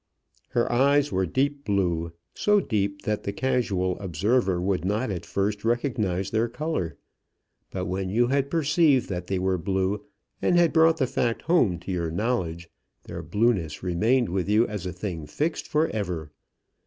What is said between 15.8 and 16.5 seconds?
ever.